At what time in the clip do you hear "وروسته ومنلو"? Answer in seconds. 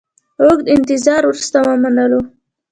1.27-2.21